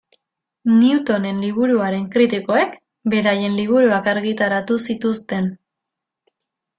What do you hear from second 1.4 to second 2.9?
liburuaren kritikoek